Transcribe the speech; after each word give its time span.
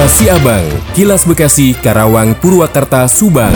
Kilas 0.00 0.16
Siabang, 0.16 0.66
Kilas 0.96 1.22
Bekasi, 1.28 1.76
Karawang, 1.76 2.32
Purwakarta, 2.40 3.04
Subang. 3.04 3.52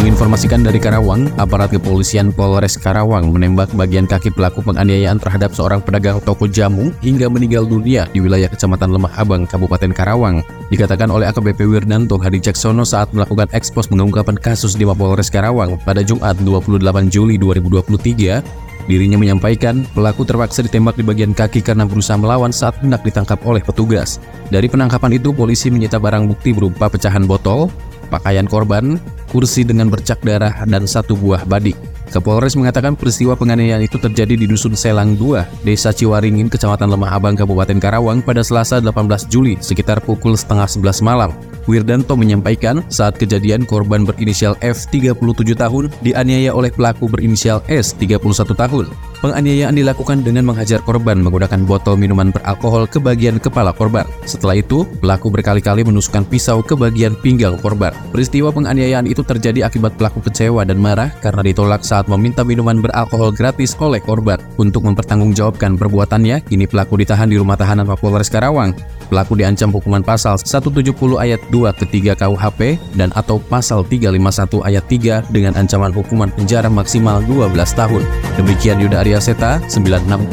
Menginformasikan 0.00 0.64
dari 0.64 0.80
Karawang, 0.80 1.28
aparat 1.36 1.76
kepolisian 1.76 2.32
Polres 2.32 2.80
Karawang 2.80 3.36
menembak 3.36 3.68
bagian 3.76 4.08
kaki 4.08 4.32
pelaku 4.32 4.64
penganiayaan 4.64 5.20
terhadap 5.20 5.52
seorang 5.52 5.84
pedagang 5.84 6.24
toko 6.24 6.48
jamu 6.48 6.88
hingga 7.04 7.28
meninggal 7.28 7.68
dunia 7.68 8.08
di 8.16 8.24
wilayah 8.24 8.48
Kecamatan 8.48 8.96
Lemah 8.96 9.12
Abang, 9.20 9.44
Kabupaten 9.44 9.92
Karawang. 9.92 10.40
Dikatakan 10.72 11.12
oleh 11.12 11.28
AKBP 11.28 11.68
Wirdanto 11.68 12.16
Hadi 12.16 12.40
Caksono 12.40 12.88
saat 12.88 13.12
melakukan 13.12 13.52
ekspos 13.52 13.92
mengungkapkan 13.92 14.40
kasus 14.40 14.72
di 14.72 14.88
Mapolres 14.88 15.28
Karawang 15.28 15.76
pada 15.84 16.00
Jumat 16.00 16.40
28 16.40 17.12
Juli 17.12 17.36
2023, 17.36 18.67
Dirinya 18.88 19.20
menyampaikan 19.20 19.84
pelaku 19.92 20.24
terpaksa 20.24 20.64
ditembak 20.64 20.96
di 20.96 21.04
bagian 21.04 21.36
kaki 21.36 21.60
karena 21.60 21.84
berusaha 21.84 22.16
melawan 22.16 22.48
saat 22.48 22.80
hendak 22.80 23.04
ditangkap 23.04 23.36
oleh 23.44 23.60
petugas. 23.60 24.16
Dari 24.48 24.64
penangkapan 24.64 25.20
itu, 25.20 25.36
polisi 25.36 25.68
menyita 25.68 26.00
barang 26.00 26.24
bukti 26.24 26.56
berupa 26.56 26.88
pecahan 26.88 27.28
botol, 27.28 27.68
pakaian 28.08 28.48
korban, 28.48 28.96
kursi 29.28 29.60
dengan 29.60 29.92
bercak 29.92 30.24
darah, 30.24 30.64
dan 30.64 30.88
satu 30.88 31.12
buah 31.20 31.44
badik. 31.44 31.76
Kapolres 32.08 32.56
mengatakan 32.56 32.96
peristiwa 32.96 33.36
penganiayaan 33.36 33.84
itu 33.84 34.00
terjadi 34.00 34.32
di 34.32 34.48
Dusun 34.48 34.72
Selang 34.72 35.12
2, 35.20 35.64
Desa 35.64 35.92
Ciwaringin, 35.92 36.48
Kecamatan 36.48 36.88
Lemah 36.88 37.12
Abang, 37.20 37.36
Kabupaten 37.36 37.76
Karawang 37.76 38.24
pada 38.24 38.40
Selasa 38.40 38.80
18 38.80 39.28
Juli 39.28 39.60
sekitar 39.60 40.00
pukul 40.00 40.32
setengah 40.32 40.64
11 40.64 41.04
malam. 41.04 41.30
Wirdanto 41.68 42.16
menyampaikan 42.16 42.80
saat 42.88 43.20
kejadian 43.20 43.68
korban 43.68 44.08
berinisial 44.08 44.56
F 44.64 44.88
37 44.88 45.20
tahun 45.52 45.92
dianiaya 46.00 46.56
oleh 46.56 46.72
pelaku 46.72 47.12
berinisial 47.12 47.60
S 47.68 47.92
31 47.92 48.24
tahun. 48.56 48.88
Penganiayaan 49.18 49.74
dilakukan 49.74 50.22
dengan 50.22 50.46
menghajar 50.46 50.78
korban 50.78 51.18
menggunakan 51.18 51.66
botol 51.66 51.98
minuman 51.98 52.30
beralkohol 52.30 52.86
ke 52.86 53.02
bagian 53.02 53.42
kepala 53.42 53.74
korban. 53.74 54.06
Setelah 54.22 54.62
itu, 54.62 54.86
pelaku 55.02 55.26
berkali-kali 55.34 55.82
menusukkan 55.82 56.22
pisau 56.30 56.62
ke 56.62 56.78
bagian 56.78 57.18
pinggang 57.18 57.58
korban. 57.58 57.90
Peristiwa 58.14 58.54
penganiayaan 58.54 59.10
itu 59.10 59.26
terjadi 59.26 59.66
akibat 59.66 59.98
pelaku 59.98 60.22
kecewa 60.22 60.62
dan 60.62 60.78
marah 60.78 61.10
karena 61.18 61.42
ditolak 61.42 61.82
saat 61.82 62.06
meminta 62.06 62.46
minuman 62.46 62.78
beralkohol 62.78 63.34
gratis 63.34 63.74
oleh 63.82 63.98
korban. 63.98 64.38
Untuk 64.54 64.86
mempertanggungjawabkan 64.86 65.74
perbuatannya, 65.74 66.46
kini 66.46 66.70
pelaku 66.70 67.02
ditahan 67.02 67.26
di 67.26 67.42
rumah 67.42 67.58
tahanan 67.58 67.90
Mapolres 67.90 68.30
Karawang. 68.30 68.70
Pelaku 69.10 69.34
diancam 69.40 69.72
hukuman 69.72 70.04
pasal 70.04 70.38
170 70.38 70.94
ayat 71.18 71.40
2 71.50 71.80
ketiga 71.80 72.12
KUHP 72.14 72.76
dan 72.94 73.08
atau 73.16 73.40
pasal 73.40 73.82
351 73.82 74.62
ayat 74.68 74.84
3 74.86 75.32
dengan 75.32 75.56
ancaman 75.56 75.90
hukuman 75.90 76.28
penjara 76.30 76.70
maksimal 76.70 77.24
12 77.24 77.56
tahun. 77.72 78.04
Demikian 78.36 78.78
Yuda 78.78 79.07
Arya 79.08 79.24
Seta, 79.24 79.56
96,9 79.72 80.28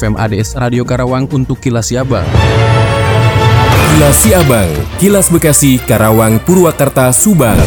FM 0.00 0.16
ADS 0.16 0.56
Radio 0.56 0.80
Karawang 0.88 1.28
untuk 1.28 1.60
Kilas 1.60 1.92
Siabang. 1.92 2.24
Kilas 3.92 4.16
Siabang, 4.16 4.72
Kilas 4.96 5.28
Bekasi, 5.28 5.76
Karawang, 5.84 6.40
Purwakarta, 6.40 7.12
Subang. 7.12 7.60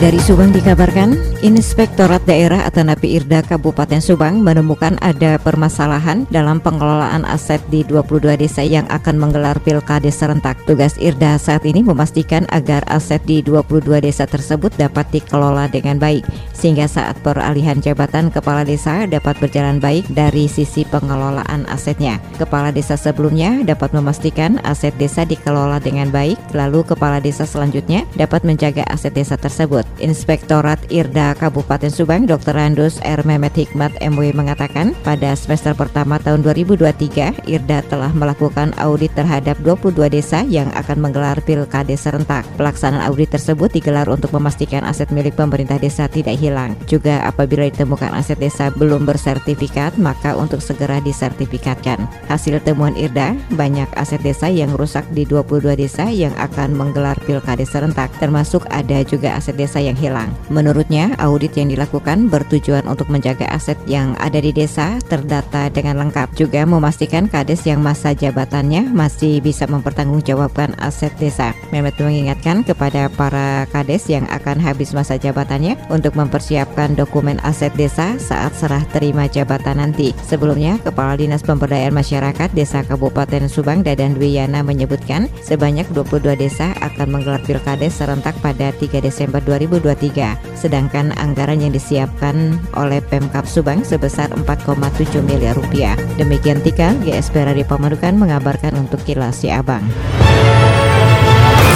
Dari 0.00 0.16
Subang 0.16 0.48
dikabarkan, 0.48 1.12
Inspektorat 1.38 2.26
Daerah 2.26 2.66
atau 2.66 2.82
Napi 2.82 3.14
Irda 3.14 3.46
Kabupaten 3.46 4.02
Subang 4.02 4.42
menemukan 4.42 4.98
ada 4.98 5.38
permasalahan 5.38 6.26
dalam 6.34 6.58
pengelolaan 6.58 7.22
aset 7.22 7.62
di 7.70 7.86
22 7.86 8.34
desa 8.34 8.66
yang 8.66 8.82
akan 8.90 9.22
menggelar 9.22 9.54
pilkades 9.62 10.18
serentak. 10.18 10.58
Tugas 10.66 10.98
Irda 10.98 11.38
saat 11.38 11.62
ini 11.62 11.86
memastikan 11.86 12.42
agar 12.50 12.82
aset 12.90 13.22
di 13.22 13.38
22 13.38 14.02
desa 14.02 14.26
tersebut 14.26 14.74
dapat 14.74 15.06
dikelola 15.14 15.70
dengan 15.70 16.02
baik, 16.02 16.26
sehingga 16.58 16.90
saat 16.90 17.14
peralihan 17.22 17.78
jabatan 17.78 18.34
kepala 18.34 18.66
desa 18.66 19.06
dapat 19.06 19.38
berjalan 19.38 19.78
baik 19.78 20.10
dari 20.10 20.50
sisi 20.50 20.82
pengelolaan 20.90 21.70
asetnya. 21.70 22.18
Kepala 22.34 22.74
desa 22.74 22.98
sebelumnya 22.98 23.62
dapat 23.62 23.94
memastikan 23.94 24.58
aset 24.66 24.90
desa 24.98 25.22
dikelola 25.22 25.78
dengan 25.78 26.10
baik, 26.10 26.34
lalu 26.50 26.82
kepala 26.82 27.22
desa 27.22 27.46
selanjutnya 27.46 28.02
dapat 28.18 28.42
menjaga 28.42 28.82
aset 28.90 29.14
desa 29.14 29.38
tersebut. 29.38 29.86
Inspektorat 30.02 30.82
IRDA 30.90 31.27
Kabupaten 31.34 31.92
Subang 31.92 32.24
Dr. 32.24 32.54
Randus 32.54 33.02
R. 33.02 33.26
Mehmet 33.26 33.56
Hikmat 33.58 33.96
MW 33.98 34.32
mengatakan 34.32 34.94
pada 35.02 35.34
semester 35.34 35.74
pertama 35.74 36.16
tahun 36.22 36.46
2023 36.46 37.48
IRDA 37.50 37.80
telah 37.90 38.12
melakukan 38.14 38.70
audit 38.78 39.12
terhadap 39.18 39.58
22 39.66 40.08
desa 40.08 40.46
yang 40.46 40.70
akan 40.78 41.02
menggelar 41.02 41.42
pilkades 41.42 42.06
serentak. 42.06 42.46
Pelaksanaan 42.54 43.02
audit 43.10 43.34
tersebut 43.34 43.74
digelar 43.74 44.06
untuk 44.06 44.30
memastikan 44.32 44.86
aset 44.86 45.10
milik 45.10 45.34
pemerintah 45.34 45.76
desa 45.76 46.06
tidak 46.06 46.38
hilang. 46.38 46.78
Juga 46.86 47.26
apabila 47.26 47.66
ditemukan 47.66 48.14
aset 48.14 48.38
desa 48.38 48.70
belum 48.70 49.04
bersertifikat 49.04 49.98
maka 49.98 50.38
untuk 50.38 50.62
segera 50.62 51.02
disertifikatkan. 51.02 52.06
Hasil 52.30 52.62
temuan 52.62 52.94
IRDA 52.94 53.34
banyak 53.58 53.90
aset 53.98 54.22
desa 54.22 54.46
yang 54.46 54.70
rusak 54.78 55.02
di 55.10 55.26
22 55.26 55.74
desa 55.74 56.06
yang 56.06 56.32
akan 56.38 56.76
menggelar 56.78 57.18
pilkades 57.26 57.74
serentak 57.74 58.14
termasuk 58.22 58.64
ada 58.70 59.02
juga 59.02 59.34
aset 59.34 59.58
desa 59.58 59.82
yang 59.82 59.96
hilang. 59.98 60.30
Menurutnya, 60.50 61.17
audit 61.22 61.54
yang 61.54 61.70
dilakukan 61.70 62.26
bertujuan 62.26 62.86
untuk 62.86 63.06
menjaga 63.12 63.46
aset 63.50 63.76
yang 63.86 64.18
ada 64.18 64.42
di 64.42 64.50
desa 64.50 64.98
terdata 65.06 65.70
dengan 65.70 66.02
lengkap, 66.02 66.34
juga 66.34 66.64
memastikan 66.64 67.30
kades 67.30 67.66
yang 67.68 67.78
masa 67.78 68.16
jabatannya 68.16 68.90
masih 68.90 69.38
bisa 69.44 69.68
mempertanggungjawabkan 69.68 70.74
aset 70.82 71.12
desa. 71.22 71.54
Mehmet 71.70 71.94
mengingatkan 72.00 72.64
kepada 72.64 73.12
para 73.12 73.68
kades 73.68 74.08
yang 74.08 74.24
akan 74.32 74.58
habis 74.58 74.96
masa 74.96 75.18
jabatannya 75.18 75.76
untuk 75.92 76.14
mempersiapkan 76.14 76.94
dokumen 76.94 77.38
aset 77.44 77.74
desa 77.74 78.16
saat 78.16 78.54
serah 78.56 78.82
terima 78.90 79.28
jabatan 79.28 79.78
nanti. 79.78 80.16
Sebelumnya, 80.24 80.80
Kepala 80.80 81.14
Dinas 81.20 81.44
Pemberdayaan 81.44 81.94
Masyarakat 81.94 82.50
Desa 82.56 82.82
Kabupaten 82.82 83.46
Subang 83.46 83.84
Dadan 83.84 84.16
Dwiyana 84.16 84.64
menyebutkan 84.64 85.30
sebanyak 85.44 85.86
22 85.92 86.34
desa 86.38 86.72
akan 86.80 87.18
menggelar 87.18 87.42
pilkades 87.44 88.00
serentak 88.00 88.34
pada 88.40 88.72
3 88.74 89.04
Desember 89.04 89.38
2020 89.44 89.68
2023. 89.98 90.36
Sedangkan 90.56 91.07
anggaran 91.16 91.64
yang 91.64 91.72
disiapkan 91.72 92.60
oleh 92.76 93.00
Pemkap 93.00 93.48
Subang 93.48 93.86
sebesar 93.86 94.28
4,7 94.34 95.24
miliar 95.24 95.56
rupiah. 95.56 95.96
Demikian 96.20 96.60
Tika, 96.60 96.92
GSP 97.00 97.48
Radio 97.48 97.64
Pamanukan 97.64 98.18
mengabarkan 98.18 98.76
untuk 98.76 99.00
Kilas 99.06 99.40
Siabang. 99.40 99.86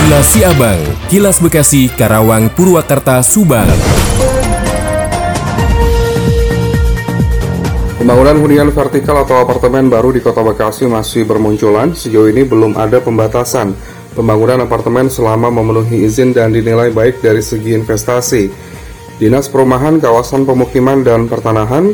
Kilas 0.02 0.26
Siabang, 0.34 0.80
Kilas 1.06 1.38
Bekasi, 1.38 1.88
Karawang, 1.94 2.52
Purwakarta, 2.52 3.22
Subang. 3.22 3.70
Pembangunan 8.02 8.34
hunian 8.34 8.68
vertikal 8.74 9.22
atau 9.22 9.46
apartemen 9.46 9.86
baru 9.86 10.10
di 10.10 10.18
Kota 10.18 10.42
Bekasi 10.42 10.90
masih 10.90 11.22
bermunculan. 11.22 11.94
Sejauh 11.94 12.26
ini 12.26 12.42
belum 12.42 12.74
ada 12.74 12.98
pembatasan 12.98 13.78
pembangunan 14.12 14.60
apartemen 14.60 15.08
selama 15.08 15.48
memenuhi 15.48 16.04
izin 16.04 16.36
dan 16.36 16.52
dinilai 16.52 16.92
baik 16.92 17.24
dari 17.24 17.40
segi 17.40 17.78
investasi. 17.78 18.50
Dinas 19.20 19.50
Perumahan, 19.52 20.00
Kawasan 20.00 20.48
Pemukiman 20.48 21.04
dan 21.04 21.28
Pertanahan 21.28 21.92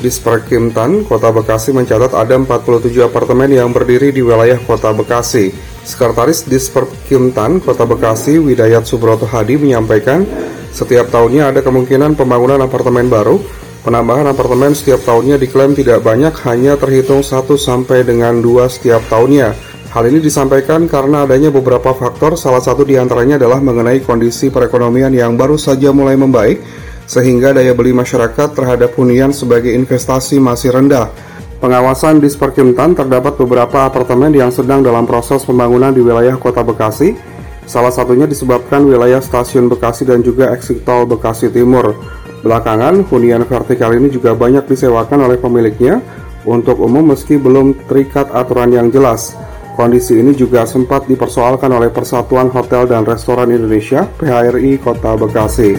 Disperkimtan, 0.00 1.04
Kota 1.04 1.28
Bekasi 1.28 1.76
mencatat 1.76 2.16
ada 2.16 2.32
47 2.32 2.88
apartemen 3.04 3.52
yang 3.52 3.68
berdiri 3.68 4.08
di 4.08 4.24
wilayah 4.24 4.56
Kota 4.64 4.96
Bekasi. 4.96 5.52
Sekretaris 5.84 6.48
Disperkimtan 6.48 7.60
Kota 7.60 7.84
Bekasi, 7.84 8.40
Widayat 8.40 8.88
Subroto 8.88 9.28
Hadi 9.28 9.60
menyampaikan, 9.60 10.24
setiap 10.72 11.12
tahunnya 11.12 11.52
ada 11.52 11.60
kemungkinan 11.60 12.16
pembangunan 12.16 12.64
apartemen 12.64 13.12
baru. 13.12 13.44
Penambahan 13.84 14.28
apartemen 14.28 14.72
setiap 14.72 15.04
tahunnya 15.04 15.36
diklaim 15.36 15.76
tidak 15.76 16.00
banyak, 16.00 16.32
hanya 16.48 16.80
terhitung 16.80 17.20
1 17.20 17.60
sampai 17.60 18.00
dengan 18.00 18.40
2 18.40 18.72
setiap 18.72 19.04
tahunnya. 19.12 19.52
Hal 19.90 20.06
ini 20.06 20.22
disampaikan 20.22 20.86
karena 20.86 21.26
adanya 21.26 21.50
beberapa 21.50 21.90
faktor, 21.90 22.38
salah 22.38 22.62
satu 22.62 22.86
di 22.86 22.94
antaranya 22.94 23.42
adalah 23.42 23.58
mengenai 23.58 23.98
kondisi 24.06 24.46
perekonomian 24.46 25.10
yang 25.10 25.34
baru 25.34 25.58
saja 25.58 25.90
mulai 25.90 26.14
membaik, 26.14 26.62
sehingga 27.10 27.50
daya 27.50 27.74
beli 27.74 27.90
masyarakat 27.90 28.54
terhadap 28.54 28.94
hunian 28.94 29.34
sebagai 29.34 29.74
investasi 29.74 30.38
masih 30.38 30.70
rendah. 30.70 31.10
Pengawasan 31.58 32.22
di 32.22 32.30
Sperkimtan 32.30 32.94
terdapat 32.94 33.34
beberapa 33.34 33.82
apartemen 33.82 34.30
yang 34.30 34.54
sedang 34.54 34.78
dalam 34.78 35.10
proses 35.10 35.42
pembangunan 35.42 35.90
di 35.90 36.06
wilayah 36.06 36.38
kota 36.38 36.62
Bekasi, 36.62 37.18
salah 37.66 37.90
satunya 37.90 38.30
disebabkan 38.30 38.86
wilayah 38.86 39.18
stasiun 39.18 39.66
Bekasi 39.66 40.06
dan 40.06 40.22
juga 40.22 40.54
eksit 40.54 40.86
tol 40.86 41.02
Bekasi 41.02 41.50
Timur. 41.50 41.98
Belakangan, 42.46 43.10
hunian 43.10 43.42
vertikal 43.42 43.90
ini 43.90 44.06
juga 44.06 44.38
banyak 44.38 44.70
disewakan 44.70 45.26
oleh 45.26 45.34
pemiliknya 45.42 45.98
untuk 46.46 46.78
umum 46.78 47.10
meski 47.10 47.42
belum 47.42 47.90
terikat 47.90 48.30
aturan 48.30 48.70
yang 48.70 48.86
jelas. 48.94 49.34
Kondisi 49.78 50.18
ini 50.18 50.34
juga 50.34 50.66
sempat 50.66 51.06
dipersoalkan 51.06 51.70
oleh 51.70 51.88
Persatuan 51.88 52.50
Hotel 52.50 52.90
dan 52.90 53.06
Restoran 53.06 53.48
Indonesia 53.54 54.06
(PHRI) 54.18 54.80
Kota 54.82 55.14
Bekasi. 55.16 55.78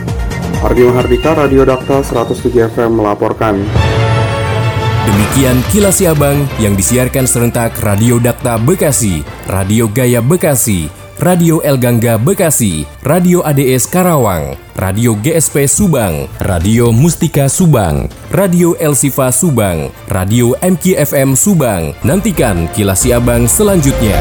Ardi 0.62 0.82
Mahardika, 0.86 1.34
Radio 1.34 1.66
Dakta 1.66 2.06
107 2.06 2.70
FM 2.72 3.02
melaporkan. 3.02 3.58
Demikian 5.10 5.58
kilas 5.74 5.98
Siabang 5.98 6.46
yang 6.62 6.78
disiarkan 6.78 7.26
serentak 7.26 7.74
Radio 7.82 8.22
Dakta 8.22 8.62
Bekasi, 8.62 9.26
Radio 9.50 9.90
Gaya 9.90 10.22
Bekasi, 10.22 11.01
Radio 11.22 11.62
El 11.62 11.78
Gangga 11.78 12.18
Bekasi, 12.18 12.82
Radio 13.06 13.46
ADS 13.46 13.86
Karawang, 13.86 14.58
Radio 14.74 15.14
GSP 15.14 15.70
Subang, 15.70 16.26
Radio 16.42 16.90
Mustika 16.90 17.46
Subang, 17.46 18.10
Radio 18.34 18.74
El 18.82 18.98
Sifa 18.98 19.30
Subang, 19.30 19.94
Radio 20.10 20.58
MKFM 20.66 21.38
Subang. 21.38 21.94
Nantikan 22.02 22.66
kilas 22.74 23.06
Abang 23.06 23.46
selanjutnya. 23.46 24.18